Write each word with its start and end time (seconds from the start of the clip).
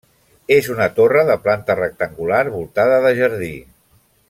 És 0.53 0.69
una 0.75 0.87
torre 0.99 1.21
de 1.27 1.35
planta 1.43 1.77
rectangular 1.81 2.41
voltada 2.57 2.99
de 3.07 3.13
jardí. 3.23 3.55